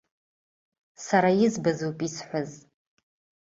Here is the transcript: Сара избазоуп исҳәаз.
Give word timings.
Сара 1.05 1.29
избазоуп 1.43 1.99
исҳәаз. 2.07 2.51